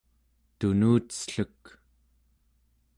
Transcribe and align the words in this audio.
tunucellek 0.59 1.61